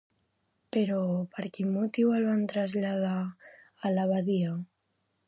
[0.77, 1.01] Però,
[1.35, 4.57] per quin motiu el van traslladar a l'abadia?